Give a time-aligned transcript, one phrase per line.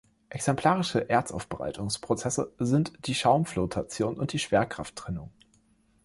[0.29, 5.31] Exemplarische Erzaufbereitungsprozesse sind die Schaumflotation und die Schwerkrafttrennung.